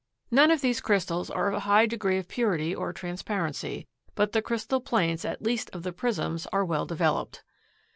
None 0.31 0.49
of 0.49 0.61
these 0.61 0.81
crystals 0.81 1.29
are 1.29 1.47
of 1.49 1.53
a 1.53 1.59
high 1.59 1.85
degree 1.85 2.17
of 2.17 2.27
purity 2.27 2.73
or 2.73 2.91
transparency, 2.91 3.85
but 4.15 4.31
the 4.31 4.41
crystal 4.41 4.81
planes 4.81 5.23
at 5.25 5.43
least 5.43 5.69
of 5.75 5.83
the 5.83 5.93
prisms 5.93 6.47
are 6.47 6.65
well 6.65 6.87
developed. 6.87 7.43